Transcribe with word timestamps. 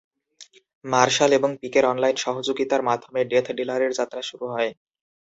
Martial 0.85 1.31
এবং 1.33 1.49
পিকের 1.61 1.85
online 1.91 2.17
সহযোগিতার 2.19 2.81
মাধ্যমে 2.89 3.21
ডেথ 3.31 3.47
ডিলারের 3.57 3.91
যাত্রা 3.99 4.21
শুরু 4.29 4.45
হয়। 4.53 4.71